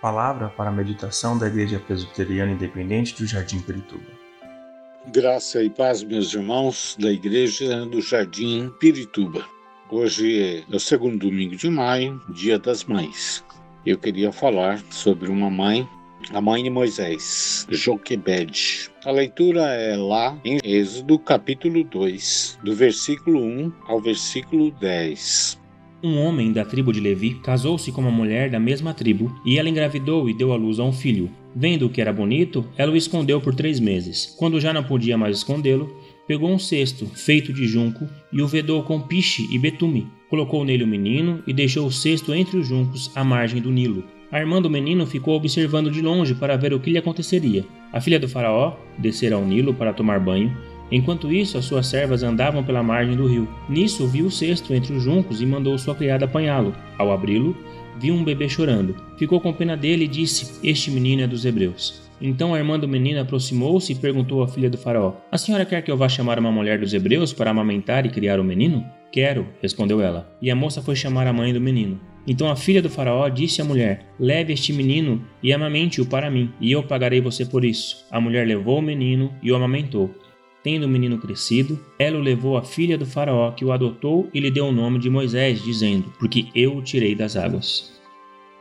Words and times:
Palavra 0.00 0.48
para 0.50 0.70
a 0.70 0.72
meditação 0.72 1.36
da 1.36 1.48
Igreja 1.48 1.80
Presbiteriana 1.80 2.52
Independente 2.52 3.16
do 3.16 3.26
Jardim 3.26 3.58
Pirituba. 3.58 4.06
Graça 5.08 5.60
e 5.60 5.68
paz, 5.68 6.04
meus 6.04 6.32
irmãos 6.32 6.96
da 7.00 7.10
Igreja 7.10 7.84
do 7.84 8.00
Jardim 8.00 8.72
Pirituba. 8.78 9.44
Hoje 9.90 10.64
é 10.70 10.76
o 10.76 10.78
segundo 10.78 11.26
domingo 11.26 11.56
de 11.56 11.68
maio, 11.68 12.22
Dia 12.28 12.60
das 12.60 12.84
Mães. 12.84 13.44
Eu 13.84 13.98
queria 13.98 14.30
falar 14.30 14.80
sobre 14.88 15.28
uma 15.30 15.50
mãe, 15.50 15.88
a 16.30 16.40
mãe 16.40 16.62
de 16.62 16.70
Moisés, 16.70 17.66
Joquebed. 17.68 18.92
A 19.04 19.10
leitura 19.10 19.62
é 19.74 19.96
lá 19.96 20.38
em 20.44 20.60
Êxodo 20.62 21.18
capítulo 21.18 21.82
2, 21.82 22.60
do 22.62 22.72
versículo 22.72 23.40
1 23.40 23.72
ao 23.88 24.00
versículo 24.00 24.70
10. 24.70 25.58
Um 26.00 26.16
homem 26.20 26.52
da 26.52 26.64
tribo 26.64 26.92
de 26.92 27.00
Levi 27.00 27.34
casou-se 27.42 27.90
com 27.90 28.00
uma 28.00 28.10
mulher 28.10 28.48
da 28.48 28.60
mesma 28.60 28.94
tribo, 28.94 29.34
e 29.44 29.58
ela 29.58 29.68
engravidou 29.68 30.30
e 30.30 30.34
deu 30.34 30.52
à 30.52 30.56
luz 30.56 30.78
a 30.78 30.84
um 30.84 30.92
filho. 30.92 31.28
Vendo 31.56 31.88
que 31.88 32.00
era 32.00 32.12
bonito, 32.12 32.64
ela 32.76 32.92
o 32.92 32.96
escondeu 32.96 33.40
por 33.40 33.52
três 33.52 33.80
meses. 33.80 34.32
Quando 34.38 34.60
já 34.60 34.72
não 34.72 34.84
podia 34.84 35.18
mais 35.18 35.38
escondê-lo, 35.38 35.92
pegou 36.24 36.50
um 36.50 36.58
cesto 36.58 37.04
feito 37.06 37.52
de 37.52 37.66
junco 37.66 38.06
e 38.32 38.40
o 38.40 38.46
vedou 38.46 38.84
com 38.84 39.00
piche 39.00 39.48
e 39.50 39.58
betume. 39.58 40.06
Colocou 40.30 40.64
nele 40.64 40.84
o 40.84 40.86
menino 40.86 41.42
e 41.48 41.52
deixou 41.52 41.84
o 41.84 41.92
cesto 41.92 42.32
entre 42.32 42.58
os 42.58 42.68
juncos 42.68 43.10
à 43.16 43.24
margem 43.24 43.60
do 43.60 43.72
Nilo. 43.72 44.04
A 44.30 44.38
irmã 44.38 44.62
do 44.62 44.70
menino 44.70 45.04
ficou 45.04 45.34
observando 45.34 45.90
de 45.90 46.00
longe 46.00 46.32
para 46.32 46.56
ver 46.56 46.72
o 46.72 46.78
que 46.78 46.90
lhe 46.90 46.98
aconteceria. 46.98 47.64
A 47.92 48.00
filha 48.00 48.20
do 48.20 48.28
faraó 48.28 48.76
descera 48.98 49.34
ao 49.34 49.44
Nilo 49.44 49.74
para 49.74 49.92
tomar 49.92 50.20
banho 50.20 50.54
Enquanto 50.90 51.32
isso, 51.32 51.58
as 51.58 51.64
suas 51.64 51.86
servas 51.86 52.22
andavam 52.22 52.64
pela 52.64 52.82
margem 52.82 53.16
do 53.16 53.26
rio. 53.26 53.48
Nisso, 53.68 54.06
viu 54.06 54.26
o 54.26 54.30
cesto 54.30 54.72
entre 54.74 54.94
os 54.94 55.02
juncos 55.02 55.40
e 55.40 55.46
mandou 55.46 55.76
sua 55.78 55.94
criada 55.94 56.24
apanhá-lo. 56.24 56.74
Ao 56.96 57.12
abri-lo, 57.12 57.56
viu 57.98 58.14
um 58.14 58.24
bebê 58.24 58.48
chorando. 58.48 58.96
Ficou 59.18 59.40
com 59.40 59.52
pena 59.52 59.76
dele 59.76 60.04
e 60.04 60.08
disse: 60.08 60.58
Este 60.66 60.90
menino 60.90 61.22
é 61.22 61.26
dos 61.26 61.44
hebreus. 61.44 62.08
Então 62.20 62.52
a 62.52 62.58
irmã 62.58 62.78
do 62.78 62.88
menino 62.88 63.20
aproximou-se 63.20 63.92
e 63.92 63.96
perguntou 63.96 64.42
à 64.42 64.48
filha 64.48 64.70
do 64.70 64.78
faraó: 64.78 65.14
A 65.30 65.38
senhora 65.38 65.64
quer 65.64 65.82
que 65.82 65.90
eu 65.90 65.96
vá 65.96 66.08
chamar 66.08 66.38
uma 66.38 66.50
mulher 66.50 66.78
dos 66.78 66.94
hebreus 66.94 67.32
para 67.32 67.50
amamentar 67.50 68.06
e 68.06 68.10
criar 68.10 68.40
o 68.40 68.44
menino? 68.44 68.84
Quero, 69.12 69.46
respondeu 69.62 70.00
ela. 70.00 70.30
E 70.40 70.50
a 70.50 70.56
moça 70.56 70.82
foi 70.82 70.94
chamar 70.94 71.26
a 71.26 71.32
mãe 71.32 71.52
do 71.52 71.60
menino. 71.60 72.00
Então 72.26 72.50
a 72.50 72.56
filha 72.56 72.82
do 72.82 72.90
faraó 72.90 73.28
disse 73.28 73.62
à 73.62 73.64
mulher: 73.64 74.06
Leve 74.18 74.52
este 74.52 74.72
menino 74.72 75.24
e 75.42 75.52
amamente-o 75.52 76.06
para 76.06 76.30
mim, 76.30 76.52
e 76.60 76.72
eu 76.72 76.82
pagarei 76.82 77.20
você 77.20 77.44
por 77.44 77.64
isso. 77.64 78.04
A 78.10 78.20
mulher 78.20 78.46
levou 78.46 78.78
o 78.78 78.82
menino 78.82 79.32
e 79.42 79.50
o 79.52 79.56
amamentou. 79.56 80.14
Tendo 80.68 80.84
o 80.84 80.88
menino 80.90 81.16
crescido, 81.16 81.80
ela 81.98 82.18
o 82.18 82.20
levou 82.20 82.58
à 82.58 82.62
filha 82.62 82.98
do 82.98 83.06
faraó, 83.06 83.52
que 83.52 83.64
o 83.64 83.72
adotou 83.72 84.28
e 84.34 84.38
lhe 84.38 84.50
deu 84.50 84.66
o 84.66 84.70
nome 84.70 84.98
de 84.98 85.08
Moisés, 85.08 85.62
dizendo: 85.62 86.12
Porque 86.18 86.48
eu 86.54 86.76
o 86.76 86.82
tirei 86.82 87.14
das 87.14 87.36
águas. 87.36 87.98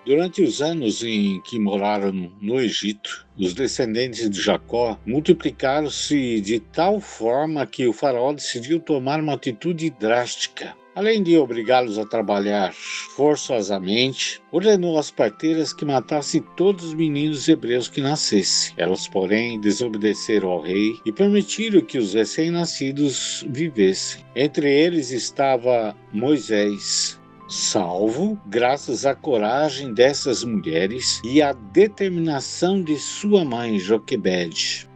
Durante 0.06 0.42
os 0.42 0.62
anos 0.62 1.04
em 1.04 1.42
que 1.42 1.60
moraram 1.60 2.32
no 2.40 2.62
Egito, 2.62 3.28
os 3.38 3.54
descendentes 3.54 4.30
de 4.30 4.42
Jacó 4.42 4.98
multiplicaram-se 5.06 6.40
de 6.40 6.62
tal 6.62 7.02
forma 7.02 7.66
que 7.66 7.86
o 7.86 7.92
faraó 7.92 8.32
decidiu 8.32 8.80
tomar 8.80 9.20
uma 9.20 9.34
atitude 9.34 9.90
drástica. 9.90 10.78
Além 10.98 11.22
de 11.22 11.38
obrigá-los 11.38 12.00
a 12.00 12.06
trabalhar 12.08 12.74
forçosamente, 12.74 14.42
ordenou 14.52 14.98
às 14.98 15.12
parteiras 15.12 15.72
que 15.72 15.86
matassem 15.86 16.44
todos 16.56 16.86
os 16.86 16.94
meninos 16.96 17.48
hebreus 17.48 17.88
que 17.88 18.02
nascessem. 18.02 18.74
Elas, 18.78 19.08
porém, 19.08 19.62
desobedeceram 19.62 20.50
ao 20.50 20.62
rei 20.64 20.96
e 21.06 21.12
permitiram 21.12 21.82
que 21.82 22.00
os 22.00 22.16
recém-nascidos 22.16 23.46
vivessem. 23.48 24.26
Entre 24.36 24.68
eles 24.68 25.12
estava 25.12 25.96
Moisés, 26.12 27.20
salvo 27.48 28.36
graças 28.48 29.06
à 29.06 29.14
coragem 29.14 29.94
dessas 29.94 30.44
mulheres 30.44 31.22
e 31.24 31.44
à 31.44 31.54
determinação 31.54 32.82
de 32.82 32.98
sua 32.98 33.46
mãe 33.46 33.78
Joquebede. 33.78 34.87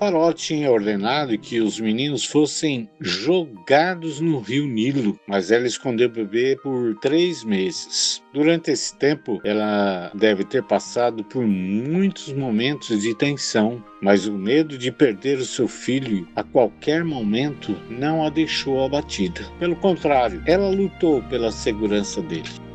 Faraó 0.00 0.32
tinha 0.32 0.72
ordenado 0.72 1.36
que 1.36 1.60
os 1.60 1.78
meninos 1.78 2.24
fossem 2.24 2.88
jogados 2.98 4.18
no 4.18 4.40
rio 4.40 4.66
Nilo, 4.66 5.20
mas 5.28 5.50
ela 5.50 5.66
escondeu 5.66 6.08
o 6.08 6.10
bebê 6.10 6.56
por 6.62 6.96
três 7.02 7.44
meses. 7.44 8.22
Durante 8.32 8.70
esse 8.70 8.96
tempo, 8.96 9.42
ela 9.44 10.10
deve 10.14 10.42
ter 10.42 10.62
passado 10.62 11.22
por 11.22 11.46
muitos 11.46 12.32
momentos 12.32 13.02
de 13.02 13.14
tensão, 13.14 13.84
mas 14.00 14.26
o 14.26 14.32
medo 14.32 14.78
de 14.78 14.90
perder 14.90 15.36
o 15.36 15.44
seu 15.44 15.68
filho 15.68 16.26
a 16.34 16.42
qualquer 16.42 17.04
momento 17.04 17.76
não 17.90 18.24
a 18.24 18.30
deixou 18.30 18.82
abatida. 18.82 19.42
Pelo 19.58 19.76
contrário, 19.76 20.42
ela 20.46 20.70
lutou 20.70 21.22
pela 21.24 21.52
segurança 21.52 22.22
dele. 22.22 22.69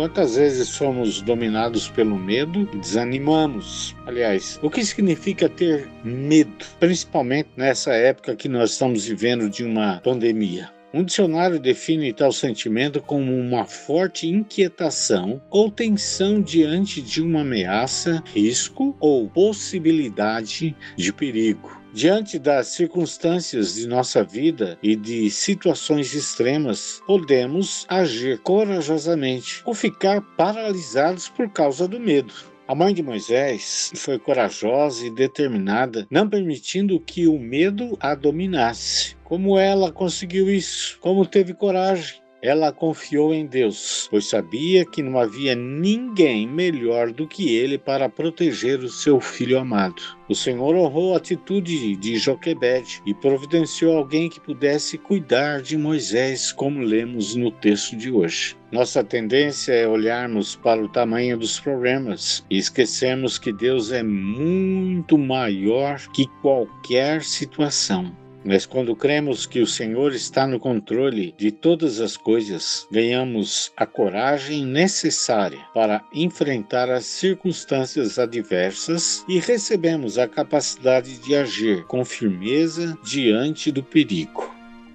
Quantas 0.00 0.34
vezes 0.36 0.68
somos 0.68 1.20
dominados 1.20 1.90
pelo 1.90 2.16
medo 2.16 2.66
e 2.72 2.78
desanimamos? 2.78 3.94
Aliás, 4.06 4.58
o 4.62 4.70
que 4.70 4.82
significa 4.82 5.46
ter 5.46 5.90
medo, 6.02 6.64
principalmente 6.78 7.50
nessa 7.54 7.92
época 7.92 8.34
que 8.34 8.48
nós 8.48 8.70
estamos 8.70 9.04
vivendo 9.04 9.50
de 9.50 9.62
uma 9.62 10.00
pandemia? 10.00 10.70
Um 10.94 11.04
dicionário 11.04 11.60
define 11.60 12.14
tal 12.14 12.32
sentimento 12.32 13.02
como 13.02 13.30
uma 13.36 13.66
forte 13.66 14.26
inquietação 14.26 15.38
ou 15.50 15.70
tensão 15.70 16.40
diante 16.40 17.02
de 17.02 17.20
uma 17.20 17.42
ameaça, 17.42 18.24
risco 18.32 18.96
ou 19.00 19.28
possibilidade 19.28 20.74
de 20.96 21.12
perigo. 21.12 21.79
Diante 21.92 22.38
das 22.38 22.68
circunstâncias 22.68 23.74
de 23.74 23.88
nossa 23.88 24.22
vida 24.22 24.78
e 24.80 24.94
de 24.94 25.28
situações 25.28 26.14
extremas, 26.14 27.02
podemos 27.04 27.84
agir 27.88 28.38
corajosamente 28.38 29.60
ou 29.64 29.74
ficar 29.74 30.20
paralisados 30.36 31.28
por 31.28 31.50
causa 31.50 31.88
do 31.88 31.98
medo. 31.98 32.32
A 32.68 32.74
mãe 32.76 32.94
de 32.94 33.02
Moisés 33.02 33.90
foi 33.96 34.20
corajosa 34.20 35.04
e 35.04 35.10
determinada, 35.10 36.06
não 36.08 36.28
permitindo 36.28 37.00
que 37.00 37.26
o 37.26 37.36
medo 37.36 37.96
a 37.98 38.14
dominasse. 38.14 39.16
Como 39.24 39.58
ela 39.58 39.90
conseguiu 39.90 40.48
isso? 40.48 40.96
Como 41.00 41.26
teve 41.26 41.52
coragem? 41.52 42.19
Ela 42.42 42.72
confiou 42.72 43.34
em 43.34 43.44
Deus, 43.44 44.08
pois 44.10 44.26
sabia 44.26 44.84
que 44.86 45.02
não 45.02 45.18
havia 45.18 45.54
ninguém 45.54 46.46
melhor 46.46 47.12
do 47.12 47.28
que 47.28 47.54
ele 47.54 47.76
para 47.76 48.08
proteger 48.08 48.80
o 48.80 48.88
seu 48.88 49.20
filho 49.20 49.58
amado. 49.58 50.02
O 50.26 50.34
Senhor 50.34 50.74
honrou 50.74 51.12
a 51.12 51.18
atitude 51.18 51.96
de 51.96 52.16
Joquebede 52.16 53.02
e 53.04 53.12
providenciou 53.12 53.98
alguém 53.98 54.30
que 54.30 54.40
pudesse 54.40 54.96
cuidar 54.96 55.60
de 55.60 55.76
Moisés, 55.76 56.50
como 56.50 56.80
lemos 56.80 57.34
no 57.34 57.50
texto 57.50 57.94
de 57.94 58.10
hoje. 58.10 58.56
Nossa 58.72 59.04
tendência 59.04 59.72
é 59.72 59.86
olharmos 59.86 60.56
para 60.56 60.82
o 60.82 60.88
tamanho 60.88 61.36
dos 61.36 61.60
problemas 61.60 62.44
e 62.48 62.56
esquecermos 62.56 63.38
que 63.38 63.52
Deus 63.52 63.92
é 63.92 64.02
muito 64.02 65.18
maior 65.18 65.98
que 66.12 66.26
qualquer 66.40 67.22
situação. 67.22 68.16
Mas 68.44 68.64
quando 68.64 68.96
cremos 68.96 69.44
que 69.44 69.60
o 69.60 69.66
Senhor 69.66 70.14
está 70.14 70.46
no 70.46 70.58
controle 70.58 71.34
de 71.36 71.50
todas 71.50 72.00
as 72.00 72.16
coisas, 72.16 72.86
ganhamos 72.90 73.70
a 73.76 73.84
coragem 73.84 74.64
necessária 74.64 75.60
para 75.74 76.02
enfrentar 76.12 76.88
as 76.90 77.04
circunstâncias 77.04 78.18
adversas 78.18 79.24
e 79.28 79.38
recebemos 79.38 80.16
a 80.16 80.26
capacidade 80.26 81.18
de 81.18 81.36
agir 81.36 81.84
com 81.84 82.04
firmeza 82.04 82.98
diante 83.04 83.70
do 83.70 83.82
perigo. 83.82 84.50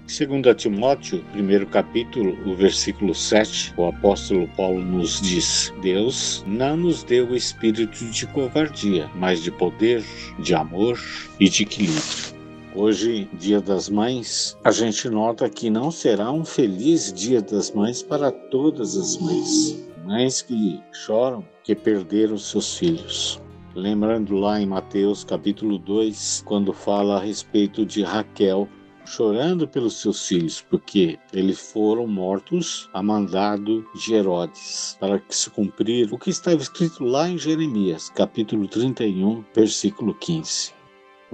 Segundo 0.07 0.53
Timóteo, 0.53 1.23
primeiro 1.31 1.65
capítulo, 1.65 2.37
o 2.47 2.55
versículo 2.55 3.15
7, 3.15 3.73
o 3.75 3.87
apóstolo 3.87 4.47
Paulo 4.49 4.79
nos 4.79 5.19
diz: 5.19 5.73
Deus 5.81 6.43
não 6.45 6.77
nos 6.77 7.03
deu 7.03 7.29
o 7.29 7.35
espírito 7.35 8.05
de 8.05 8.27
covardia, 8.27 9.09
mas 9.15 9.41
de 9.41 9.49
poder, 9.49 10.03
de 10.37 10.53
amor 10.53 10.99
e 11.39 11.49
de 11.49 11.63
equilíbrio. 11.63 12.34
Hoje, 12.77 13.29
Dia 13.31 13.61
das 13.61 13.87
Mães, 13.87 14.57
a 14.61 14.69
gente 14.69 15.09
nota 15.09 15.49
que 15.49 15.69
não 15.69 15.89
será 15.89 16.29
um 16.29 16.43
feliz 16.43 17.13
Dia 17.13 17.41
das 17.41 17.71
Mães 17.71 18.03
para 18.03 18.29
todas 18.33 18.97
as 18.97 19.15
mães. 19.17 19.87
Mães 20.03 20.41
que 20.41 20.83
choram 20.91 21.47
que 21.63 21.73
perderam 21.73 22.37
seus 22.37 22.77
filhos. 22.77 23.41
Lembrando 23.73 24.35
lá 24.35 24.59
em 24.59 24.65
Mateus 24.65 25.23
capítulo 25.23 25.79
2, 25.79 26.43
quando 26.45 26.73
fala 26.73 27.15
a 27.15 27.21
respeito 27.21 27.85
de 27.85 28.03
Raquel 28.03 28.67
chorando 29.05 29.65
pelos 29.65 30.01
seus 30.01 30.27
filhos, 30.27 30.61
porque 30.69 31.17
eles 31.31 31.71
foram 31.71 32.05
mortos 32.05 32.89
a 32.93 33.01
mandado 33.01 33.85
de 33.95 34.15
Herodes, 34.15 34.97
para 34.99 35.19
que 35.19 35.33
se 35.33 35.49
cumprir 35.49 36.11
o 36.11 36.17
que 36.17 36.29
estava 36.29 36.61
escrito 36.61 37.05
lá 37.05 37.29
em 37.29 37.37
Jeremias, 37.37 38.09
capítulo 38.09 38.67
31, 38.67 39.45
versículo 39.55 40.13
15. 40.13 40.74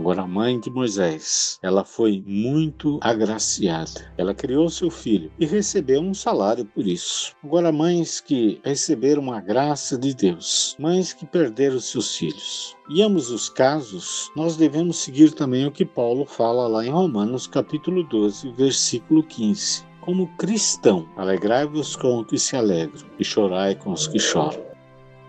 Agora, 0.01 0.24
a 0.24 0.27
mãe 0.27 0.59
de 0.59 0.71
Moisés, 0.71 1.59
ela 1.62 1.86
foi 1.86 2.24
muito 2.25 2.98
agraciada. 3.03 4.12
Ela 4.18 4.33
criou 4.33 4.68
seu 4.68 4.89
filho 4.89 5.31
e 5.38 5.45
recebeu 5.45 6.01
um 6.01 6.12
salário 6.12 6.65
por 6.65 6.88
isso. 6.88 7.36
Agora, 7.44 7.71
mães 7.71 8.19
que 8.19 8.59
receberam 8.63 9.31
a 9.31 9.39
graça 9.39 10.00
de 10.00 10.15
Deus, 10.15 10.75
mães 10.80 11.13
que 11.13 11.24
perderam 11.24 11.80
seus 11.80 12.15
filhos. 12.15 12.75
Em 12.89 13.03
ambos 13.03 13.30
os 13.30 13.48
casos, 13.48 14.31
nós 14.36 14.57
devemos 14.57 14.98
seguir 14.98 15.33
também 15.33 15.68
o 15.68 15.71
que 15.71 15.86
Paulo 15.86 16.25
fala 16.25 16.68
lá 16.68 16.83
em 16.83 16.89
Romanos, 16.89 17.45
capítulo 17.45 18.03
12, 18.03 18.53
versículo 18.53 19.21
15. 19.21 19.86
Como 20.01 20.36
cristão, 20.36 21.07
alegrai-vos 21.15 21.95
com 21.95 22.21
os 22.21 22.25
que 22.25 22.39
se 22.39 22.56
alegram 22.56 23.06
e 23.19 23.24
chorai 23.24 23.75
com 23.75 23.92
os 23.92 24.07
que 24.07 24.18
choram. 24.18 24.71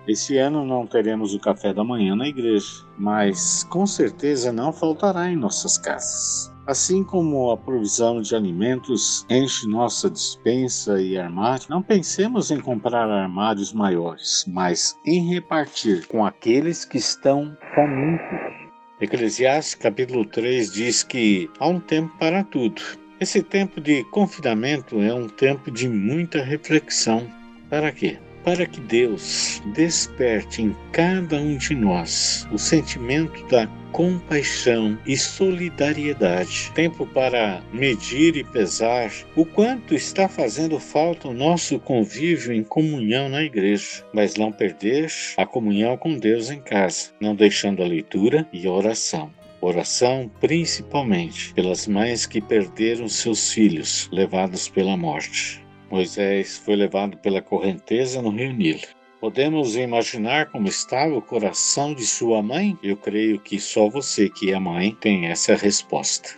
Esse 0.06 0.36
ano 0.36 0.64
não 0.64 0.84
teremos 0.84 1.32
o 1.32 1.38
café 1.38 1.72
da 1.72 1.84
manhã 1.84 2.16
na 2.16 2.26
igreja, 2.26 2.84
mas 2.98 3.62
com 3.64 3.86
certeza 3.86 4.52
não 4.52 4.72
faltará 4.72 5.30
em 5.30 5.36
nossas 5.36 5.78
casas. 5.78 6.52
Assim 6.66 7.04
como 7.04 7.50
a 7.50 7.56
provisão 7.56 8.20
de 8.20 8.34
alimentos 8.34 9.24
enche 9.30 9.68
nossa 9.68 10.10
dispensa 10.10 11.00
e 11.00 11.16
armário, 11.16 11.66
não 11.68 11.82
pensemos 11.82 12.50
em 12.50 12.60
comprar 12.60 13.08
armários 13.08 13.72
maiores, 13.72 14.44
mas 14.48 14.96
em 15.06 15.28
repartir 15.32 16.06
com 16.08 16.24
aqueles 16.24 16.84
que 16.84 16.98
estão 16.98 17.56
famintos. 17.74 18.62
Eclesiastes 19.00 19.74
capítulo 19.76 20.24
3 20.24 20.72
diz 20.72 21.02
que 21.04 21.48
há 21.58 21.66
um 21.66 21.78
tempo 21.78 22.12
para 22.18 22.42
tudo. 22.42 22.82
Esse 23.20 23.40
tempo 23.40 23.80
de 23.80 24.02
confinamento 24.04 25.00
é 25.00 25.14
um 25.14 25.28
tempo 25.28 25.70
de 25.70 25.88
muita 25.88 26.42
reflexão. 26.42 27.28
Para 27.68 27.92
quê? 27.92 28.18
Para 28.44 28.66
que 28.66 28.80
Deus 28.80 29.62
desperte 29.74 30.62
em 30.62 30.76
cada 30.92 31.36
um 31.36 31.56
de 31.56 31.74
nós 31.74 32.46
o 32.52 32.58
sentimento 32.58 33.44
da 33.46 33.66
compaixão 33.92 34.98
e 35.06 35.16
solidariedade. 35.16 36.72
Tempo 36.74 37.06
para 37.06 37.62
medir 37.72 38.36
e 38.36 38.42
pesar 38.42 39.12
o 39.36 39.44
quanto 39.44 39.94
está 39.94 40.28
fazendo 40.28 40.80
falta 40.80 41.28
o 41.28 41.34
nosso 41.34 41.78
convívio 41.78 42.52
em 42.52 42.64
comunhão 42.64 43.28
na 43.28 43.42
igreja, 43.42 44.04
mas 44.12 44.34
não 44.34 44.50
perder 44.50 45.12
a 45.36 45.46
comunhão 45.46 45.96
com 45.96 46.16
Deus 46.16 46.50
em 46.50 46.60
casa, 46.60 47.10
não 47.20 47.34
deixando 47.34 47.82
a 47.82 47.86
leitura 47.86 48.48
e 48.52 48.66
a 48.66 48.70
oração. 48.70 49.30
Oração 49.60 50.28
principalmente 50.40 51.54
pelas 51.54 51.86
mães 51.86 52.26
que 52.26 52.40
perderam 52.40 53.06
seus 53.06 53.52
filhos 53.52 54.08
levados 54.10 54.68
pela 54.68 54.96
morte. 54.96 55.61
Moisés 55.92 56.56
foi 56.56 56.74
levado 56.74 57.18
pela 57.18 57.42
correnteza 57.42 58.22
no 58.22 58.30
rio 58.30 58.50
Nilo. 58.50 58.80
Podemos 59.20 59.76
imaginar 59.76 60.50
como 60.50 60.66
estava 60.66 61.14
o 61.14 61.20
coração 61.20 61.92
de 61.94 62.06
sua 62.06 62.42
mãe? 62.42 62.78
Eu 62.82 62.96
creio 62.96 63.38
que 63.38 63.60
só 63.60 63.90
você 63.90 64.30
que 64.30 64.50
é 64.54 64.58
mãe 64.58 64.96
tem 64.98 65.26
essa 65.26 65.54
resposta. 65.54 66.30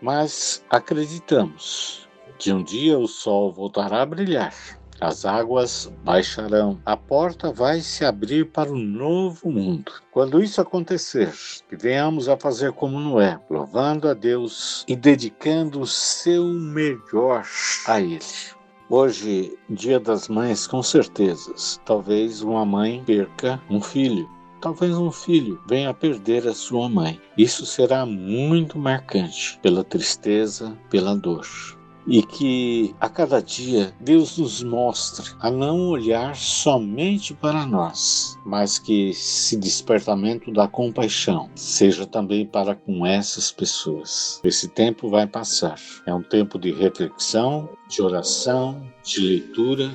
Mas 0.00 0.64
acreditamos 0.70 2.08
que 2.38 2.50
um 2.50 2.62
dia 2.62 2.98
o 2.98 3.06
sol 3.06 3.52
voltará 3.52 4.00
a 4.00 4.06
brilhar, 4.06 4.54
as 4.98 5.26
águas 5.26 5.92
baixarão, 6.02 6.80
a 6.86 6.96
porta 6.96 7.52
vai 7.52 7.80
se 7.80 8.06
abrir 8.06 8.46
para 8.52 8.72
um 8.72 8.78
novo 8.78 9.50
mundo. 9.50 9.92
Quando 10.12 10.42
isso 10.42 10.62
acontecer, 10.62 11.30
que 11.68 11.76
venhamos 11.76 12.26
a 12.26 12.38
fazer 12.38 12.72
como 12.72 12.98
Noé, 12.98 13.38
louvando 13.50 14.08
a 14.08 14.14
Deus 14.14 14.82
e 14.88 14.96
dedicando 14.96 15.82
o 15.82 15.86
seu 15.86 16.46
melhor 16.46 17.44
a 17.86 18.00
Ele. 18.00 18.63
Hoje, 18.90 19.58
Dia 19.68 19.98
das 19.98 20.28
Mães, 20.28 20.66
com 20.66 20.82
certeza, 20.82 21.54
talvez 21.86 22.42
uma 22.42 22.66
mãe 22.66 23.02
perca 23.04 23.58
um 23.70 23.80
filho. 23.80 24.28
Talvez 24.60 24.94
um 24.96 25.10
filho 25.10 25.58
venha 25.66 25.88
a 25.88 25.94
perder 25.94 26.46
a 26.46 26.52
sua 26.52 26.86
mãe. 26.86 27.18
Isso 27.36 27.64
será 27.64 28.04
muito 28.04 28.78
marcante 28.78 29.58
pela 29.62 29.82
tristeza, 29.82 30.76
pela 30.90 31.16
dor 31.16 31.46
e 32.06 32.22
que 32.22 32.94
a 33.00 33.08
cada 33.08 33.40
dia 33.40 33.94
Deus 34.00 34.38
nos 34.38 34.62
mostre 34.62 35.32
a 35.40 35.50
não 35.50 35.88
olhar 35.88 36.36
somente 36.36 37.34
para 37.34 37.66
nós, 37.66 38.38
mas 38.44 38.78
que 38.78 39.10
esse 39.10 39.56
despertamento 39.56 40.52
da 40.52 40.68
compaixão 40.68 41.50
seja 41.54 42.06
também 42.06 42.46
para 42.46 42.74
com 42.74 43.06
essas 43.06 43.50
pessoas. 43.50 44.40
Esse 44.44 44.68
tempo 44.68 45.08
vai 45.08 45.26
passar. 45.26 45.78
É 46.06 46.14
um 46.14 46.22
tempo 46.22 46.58
de 46.58 46.72
reflexão, 46.72 47.68
de 47.88 48.02
oração, 48.02 48.82
de 49.02 49.20
leitura 49.20 49.90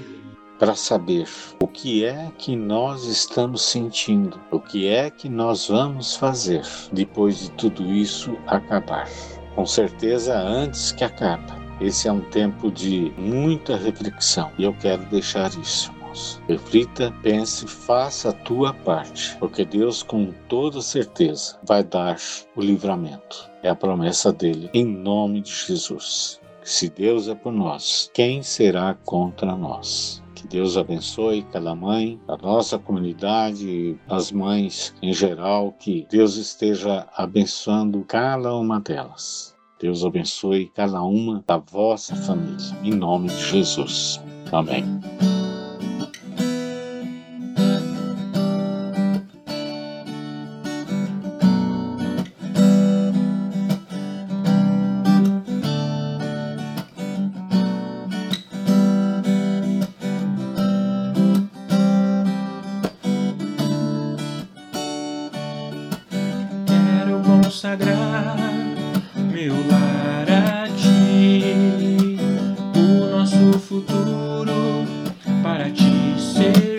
para 0.57 0.75
saber 0.75 1.25
o 1.61 1.67
que 1.67 2.03
é 2.03 2.29
que 2.37 2.53
nós 2.53 3.05
estamos 3.05 3.61
sentindo, 3.61 4.37
o 4.51 4.59
que 4.59 4.87
é 4.87 5.09
que 5.09 5.29
nós 5.29 5.69
vamos 5.69 6.17
fazer 6.17 6.63
depois 6.91 7.39
de 7.39 7.51
tudo 7.51 7.85
isso 7.85 8.37
acabar. 8.45 9.07
Com 9.55 9.65
certeza 9.65 10.37
antes 10.37 10.91
que 10.91 11.03
acabe 11.03 11.58
esse 11.81 12.07
é 12.07 12.11
um 12.11 12.21
tempo 12.21 12.71
de 12.71 13.11
muita 13.17 13.77
reflexão 13.77 14.51
e 14.57 14.63
eu 14.63 14.73
quero 14.73 15.03
deixar 15.05 15.49
isso. 15.59 15.91
Reflita, 16.47 17.13
pense, 17.21 17.67
faça 17.67 18.29
a 18.29 18.33
tua 18.33 18.73
parte, 18.73 19.35
porque 19.37 19.63
Deus, 19.63 20.01
com 20.03 20.33
toda 20.47 20.81
certeza, 20.81 21.57
vai 21.63 21.83
dar 21.83 22.17
o 22.55 22.61
livramento. 22.61 23.49
É 23.61 23.69
a 23.69 23.75
promessa 23.75 24.33
dele, 24.33 24.69
em 24.73 24.85
nome 24.85 25.41
de 25.41 25.51
Jesus. 25.51 26.41
Se 26.63 26.89
Deus 26.89 27.27
é 27.27 27.35
por 27.35 27.53
nós, 27.53 28.09
quem 28.13 28.43
será 28.43 28.95
contra 29.05 29.55
nós? 29.55 30.21
Que 30.35 30.47
Deus 30.47 30.77
abençoe 30.77 31.43
cada 31.43 31.75
mãe, 31.75 32.19
a 32.27 32.37
nossa 32.37 32.79
comunidade, 32.79 33.97
as 34.07 34.31
mães 34.31 34.93
em 35.01 35.13
geral, 35.13 35.73
que 35.73 36.07
Deus 36.09 36.37
esteja 36.37 37.07
abençoando 37.15 38.03
cada 38.05 38.53
uma 38.55 38.79
delas. 38.79 39.58
Deus 39.79 40.03
abençoe 40.03 40.71
cada 40.75 41.01
uma 41.01 41.43
da 41.47 41.57
vossa 41.57 42.15
família. 42.15 42.57
Em 42.83 42.91
nome 42.91 43.29
de 43.29 43.45
Jesus. 43.45 44.21
Amém. 44.51 44.83
Meu 69.29 69.53
lar 69.67 70.27
a 70.29 70.67
ti, 70.75 72.17
o 72.75 73.09
nosso 73.11 73.59
futuro 73.59 74.85
para 75.43 75.69
te 75.69 76.19
servir 76.19 76.78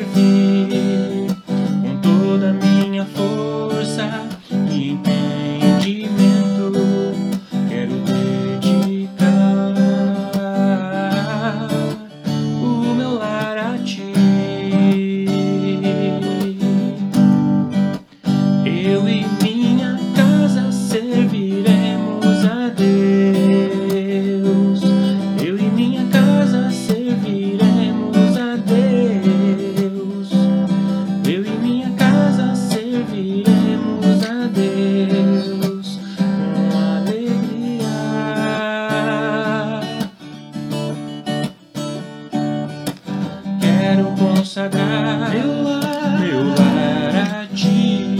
Quero 43.91 44.07
consagrar 44.13 45.31
meu 45.31 45.65
lar, 45.65 46.21
meu 46.21 46.51
lar 46.51 47.43
a 47.43 47.47
ti, 47.53 48.17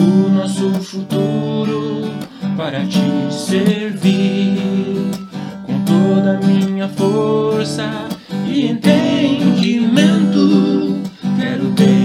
o 0.00 0.28
nosso 0.30 0.72
futuro 0.82 2.10
para 2.56 2.84
te 2.84 3.32
servir 3.32 4.58
com 5.64 5.84
toda 5.84 6.38
a 6.38 6.40
minha 6.40 6.88
força 6.88 7.88
e 8.44 8.66
entendimento. 8.66 10.40
Quero 11.38 11.66
dedicar 11.66 12.01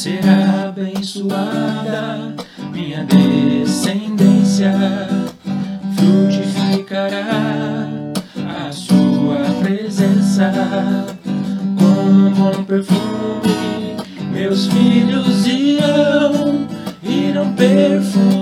Será 0.00 0.68
abençoada 0.68 2.34
minha 2.72 3.04
descendência 3.04 4.72
frutificará 5.94 7.88
a 8.66 8.72
sua 8.72 9.44
presença. 9.60 10.10
casa 10.40 11.06
com 11.78 11.84
um 11.84 12.30
bom 12.30 12.64
perfume. 12.64 13.96
Meus 14.32 14.66
filhos 14.68 15.46
eu 15.46 16.66
irão 17.02 17.52
perfumar 17.52 18.39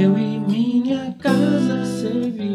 Eu 0.00 0.16
e 0.16 0.40
minha 0.40 1.14
casa 1.18 1.84
serviremos 1.84 2.51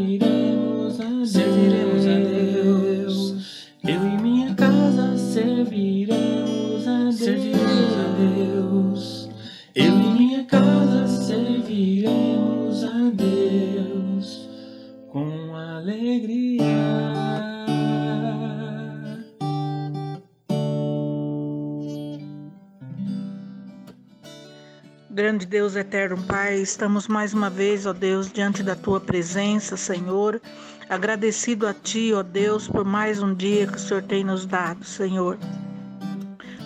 Grande 25.18 25.48
Deus 25.48 25.76
eterno 25.76 26.16
Pai, 26.26 26.58
estamos 26.62 27.08
mais 27.08 27.34
uma 27.34 27.50
vez, 27.50 27.88
ó 27.88 27.92
Deus, 27.92 28.32
diante 28.32 28.62
da 28.62 28.76
tua 28.76 29.00
presença, 29.00 29.76
Senhor. 29.76 30.40
Agradecido 30.88 31.66
a 31.66 31.74
ti, 31.74 32.14
ó 32.14 32.22
Deus, 32.22 32.68
por 32.68 32.86
mais 32.86 33.20
um 33.20 33.34
dia 33.34 33.66
que 33.66 33.78
o 33.78 33.80
Senhor 33.80 34.04
tem 34.04 34.24
nos 34.24 34.46
dado, 34.46 34.86
Senhor. 34.86 35.36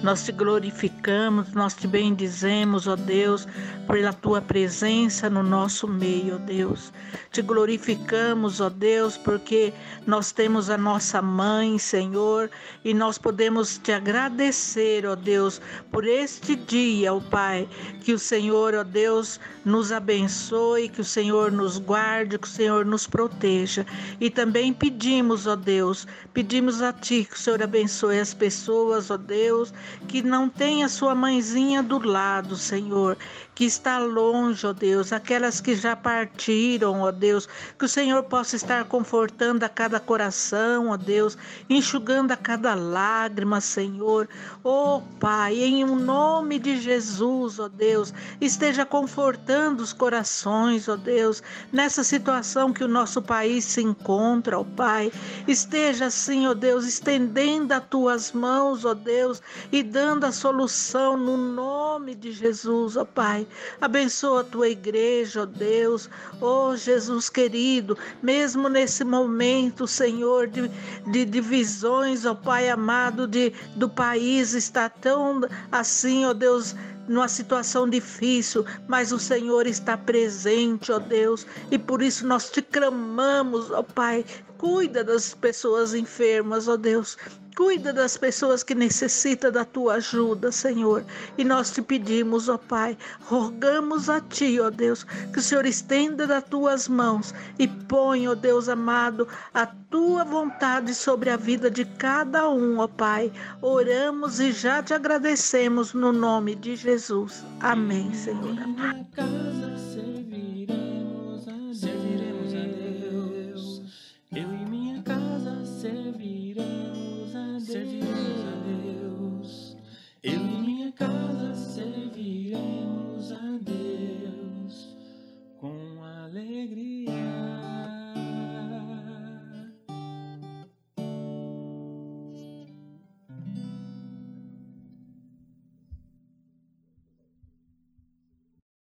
Nós 0.03 0.24
te 0.24 0.31
glorificamos, 0.31 1.53
nós 1.53 1.75
te 1.75 1.88
bendizemos, 1.88 2.88
ó 2.88 2.96
Deus, 2.96 3.48
pela 3.88 4.12
tua 4.12 4.41
presença 4.41 5.29
no 5.29 5.43
nosso 5.43 5.88
meio, 5.88 6.36
ó 6.36 6.38
Deus. 6.39 6.91
Te 7.31 7.43
glorificamos, 7.43 8.60
ó 8.60 8.70
Deus, 8.70 9.15
porque 9.15 9.72
nós 10.08 10.31
temos 10.31 10.72
a 10.72 10.77
nossa 10.77 11.22
mãe, 11.22 11.77
Senhor, 11.77 12.50
e 12.84 12.96
nós 12.96 13.20
podemos 13.20 13.77
te 13.77 13.91
agradecer, 13.91 15.05
ó 15.05 15.15
Deus, 15.15 15.62
por 15.91 16.03
este 16.05 16.55
dia, 16.55 17.13
ó 17.13 17.20
Pai, 17.20 17.70
que 18.01 18.12
o 18.12 18.20
Senhor, 18.20 18.74
ó 18.74 18.84
Deus, 18.84 19.39
nos 19.63 19.91
abençoe, 19.91 20.89
que 20.89 21.01
o 21.01 21.05
Senhor 21.05 21.51
nos 21.51 21.77
guarde, 21.77 22.39
que 22.39 22.48
o 22.48 22.51
Senhor 22.51 22.86
nos 22.86 23.05
proteja. 23.05 23.86
E 24.20 24.29
também 24.29 24.74
pedimos, 24.74 25.46
ó 25.46 25.55
Deus, 25.55 26.08
pedimos 26.34 26.81
a 26.81 26.91
Ti 26.91 27.25
que 27.25 27.36
o 27.36 27.39
Senhor 27.39 27.62
abençoe 27.62 28.20
as 28.20 28.34
pessoas, 28.34 29.12
ó 29.12 29.17
Deus, 29.17 29.72
que 30.07 30.21
não 30.21 30.50
tem 30.50 30.83
a 30.83 30.89
sua 30.89 31.15
mãezinha 31.15 31.81
do 31.81 32.00
lado, 32.00 32.55
Senhor, 32.55 33.17
que 33.53 33.65
está 33.65 34.00
longe, 34.00 34.65
ó 34.65 34.74
Deus, 34.74 35.12
aquelas 35.12 35.60
que 35.60 35.75
já 35.75 35.96
partiram, 35.96 37.01
ó 37.01 37.12
Deus, 37.12 37.48
que 37.77 37.86
o 37.86 37.89
Senhor 37.89 38.24
possa 38.24 38.55
estar 38.55 38.86
confortando 38.86 39.63
a 39.63 39.70
cada 39.70 40.00
coração, 40.00 40.89
ó 40.89 40.98
Deus, 40.98 41.38
enxugando 41.70 42.31
a 42.31 42.38
cada 42.38 42.74
lágrima, 42.74 43.62
Senhor. 43.62 44.27
Ó 44.63 45.01
Pai, 45.20 45.60
em 45.60 45.84
o 45.84 45.96
nome 45.96 46.58
de 46.60 46.79
Jesus, 46.79 47.60
ó 47.60 47.67
Deus, 47.67 48.13
esteja 48.39 48.86
confortando 48.86 49.84
os 49.84 49.93
corações, 49.93 50.88
ó 50.88 50.96
Deus, 50.96 51.43
nessa 51.72 52.03
situação 52.03 52.74
que 52.74 52.84
o 52.84 52.88
nosso 52.88 53.22
país 53.22 53.65
se 53.65 53.81
encontra, 53.81 54.60
ó 54.60 54.63
Pai. 54.63 55.12
Esteja 55.48 56.05
assim, 56.05 56.48
ó 56.48 56.53
Deus, 56.53 56.86
estendendo 56.86 57.74
as 57.74 57.84
tuas 57.86 58.31
mãos, 58.31 58.86
ó 58.86 58.93
Deus, 58.93 59.41
e 59.72 59.84
dando 59.84 60.25
a 60.25 60.31
solução 60.31 61.17
no 61.17 61.38
nome 61.38 62.00
de 62.15 62.32
Jesus, 62.32 62.98
ó 62.98 63.06
Pai. 63.06 63.48
Abençoa 63.80 64.41
a 64.41 64.44
tua 64.44 64.70
igreja, 64.70 65.44
ó 65.44 65.46
Deus, 65.46 66.10
ó 66.41 66.75
Jesus 66.75 67.30
querido, 67.30 67.98
mesmo 68.22 68.70
nesse 68.70 69.03
momento, 69.03 69.88
Senhor, 69.88 70.48
de, 70.48 70.70
de 71.12 71.25
divisões, 71.25 72.25
ó 72.25 72.34
Pai 72.34 72.70
amado, 72.70 73.27
de, 73.27 73.53
do 73.75 73.89
país 73.89 74.53
está 74.53 74.89
tão 74.89 75.41
assim, 75.72 76.25
ó 76.25 76.34
Deus 76.34 76.75
numa 77.08 77.27
situação 77.27 77.89
difícil, 77.89 78.65
mas 78.88 79.12
o 79.12 79.20
Senhor 79.20 79.68
está 79.68 79.98
presente, 79.98 80.91
ó 80.91 81.00
Deus, 81.00 81.46
e 81.70 81.77
por 81.77 82.01
isso 82.01 82.25
nós 82.25 82.50
te 82.50 82.62
clamamos, 82.62 83.72
ó 83.72 83.84
Pai. 83.84 84.25
Cuida 84.62 85.03
das 85.03 85.34
pessoas 85.34 85.96
enfermas, 85.96 86.68
ó 86.68 86.77
Deus. 86.77 87.18
Cuida 87.58 87.91
das 87.91 88.15
pessoas 88.15 88.62
que 88.62 88.75
necessitam 88.75 89.51
da 89.51 89.65
tua 89.65 89.96
ajuda, 89.96 90.51
Senhor. 90.51 91.03
E 91.36 91.44
nós 91.44 91.72
te 91.72 91.82
pedimos, 91.82 92.48
ó 92.48 92.60
Pai, 92.60 92.96
rogamos 93.22 94.08
a 94.08 94.22
ti, 94.22 94.60
ó 94.60 94.70
Deus, 94.70 95.03
que 95.34 95.39
o 95.39 95.41
Senhor 95.41 95.65
estenda 95.65 96.27
das 96.27 96.44
tuas 96.44 96.88
mãos 96.88 97.34
e 97.58 97.68
põe, 97.68 98.27
ó 98.27 98.36
Deus 98.36 98.70
amado, 98.70 99.27
a 99.51 99.65
tua 99.65 100.24
vontade 100.24 100.94
sobre 100.94 101.32
a 101.32 101.38
vida 101.38 101.72
de 101.72 101.84
cada 101.84 102.48
um, 102.48 102.77
ó 102.77 102.88
Pai. 102.88 103.34
Oramos 103.63 104.39
e 104.39 104.51
já 104.51 104.84
te 104.84 104.94
agradecemos 104.94 105.96
no 105.96 106.13
nome 106.13 106.53
de 106.53 106.75
Jesus. 106.75 107.44
Amém, 107.62 108.13
Senhor. 108.13 108.53
Minha 108.53 110.21